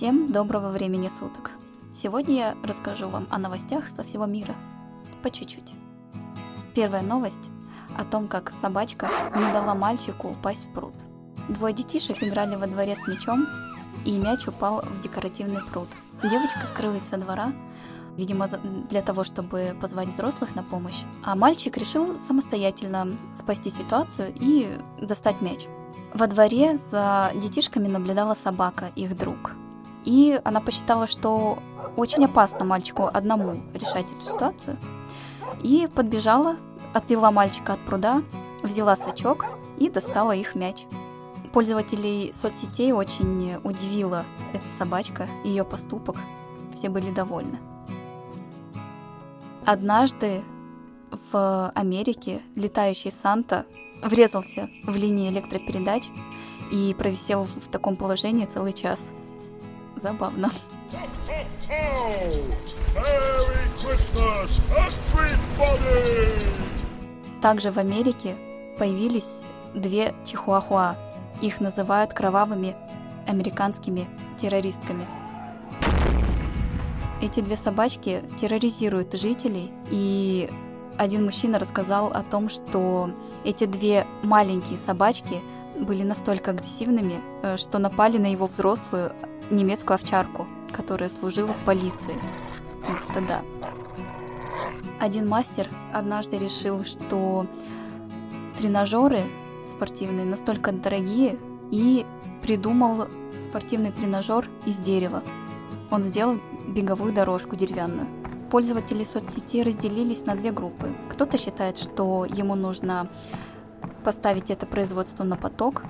[0.00, 1.50] Всем доброго времени суток.
[1.94, 4.54] Сегодня я расскажу вам о новостях со всего мира.
[5.22, 5.74] По чуть-чуть.
[6.74, 7.50] Первая новость
[7.98, 10.94] о том, как собачка не дала мальчику упасть в пруд.
[11.50, 13.46] Двое детишек играли во дворе с мячом,
[14.06, 15.88] и мяч упал в декоративный пруд.
[16.22, 17.52] Девочка скрылась со двора,
[18.16, 18.48] видимо,
[18.88, 21.02] для того, чтобы позвать взрослых на помощь.
[21.22, 25.66] А мальчик решил самостоятельно спасти ситуацию и достать мяч.
[26.14, 29.59] Во дворе за детишками наблюдала собака, их друг.
[30.04, 31.58] И она посчитала, что
[31.96, 34.76] очень опасно мальчику одному решать эту ситуацию.
[35.62, 36.56] И подбежала,
[36.94, 38.22] отвела мальчика от пруда,
[38.62, 39.44] взяла сачок
[39.78, 40.86] и достала их мяч.
[41.52, 46.16] Пользователей соцсетей очень удивила эта собачка, ее поступок.
[46.76, 47.58] Все были довольны.
[49.66, 50.42] Однажды
[51.32, 53.66] в Америке летающий Санта
[54.02, 56.08] врезался в линии электропередач
[56.70, 59.12] и провисел в таком положении целый час.
[60.00, 60.50] Забавно.
[67.42, 68.36] Также в Америке
[68.78, 70.96] появились две чихуахуа.
[71.42, 72.74] Их называют кровавыми
[73.26, 74.06] американскими
[74.40, 75.06] террористками.
[77.22, 80.50] Эти две собачки терроризируют жителей, и
[80.96, 83.10] один мужчина рассказал о том, что
[83.44, 85.42] эти две маленькие собачки
[85.78, 89.12] были настолько агрессивными, э, что напали на его взрослую
[89.50, 92.14] немецкую овчарку, которая служила в полиции.
[92.86, 93.42] Вот это да.
[94.98, 97.46] Один мастер однажды решил, что
[98.58, 99.22] тренажеры
[99.70, 101.38] спортивные настолько дорогие
[101.70, 102.04] и
[102.42, 103.06] придумал
[103.42, 105.22] спортивный тренажер из дерева.
[105.90, 108.06] Он сделал беговую дорожку деревянную.
[108.50, 110.90] Пользователи соцсети разделились на две группы.
[111.08, 113.08] Кто-то считает, что ему нужно
[114.00, 115.82] поставить это производство на поток,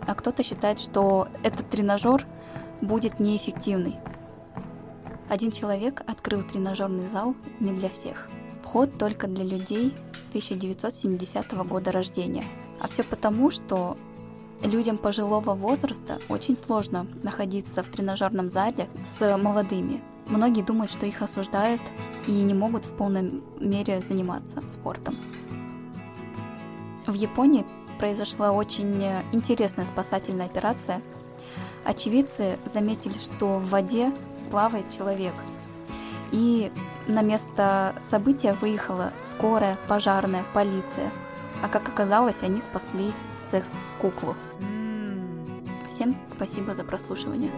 [0.00, 2.26] а кто-то считает, что этот тренажер
[2.80, 3.96] будет неэффективный.
[5.28, 8.28] Один человек открыл тренажерный зал не для всех.
[8.62, 9.94] Вход только для людей
[10.30, 12.44] 1970 года рождения.
[12.80, 13.96] А все потому, что
[14.62, 20.02] людям пожилого возраста очень сложно находиться в тренажерном зале с молодыми.
[20.26, 21.80] Многие думают, что их осуждают
[22.26, 25.16] и не могут в полной мере заниматься спортом.
[27.08, 27.66] В Японии
[27.98, 29.02] произошла очень
[29.32, 31.02] интересная спасательная операция–
[31.88, 34.12] Очевидцы заметили, что в воде
[34.50, 35.32] плавает человек.
[36.32, 36.70] И
[37.06, 41.10] на место события выехала скорая, пожарная, полиция.
[41.62, 44.36] А как оказалось, они спасли секс-куклу.
[45.88, 47.50] Всем спасибо за прослушивание.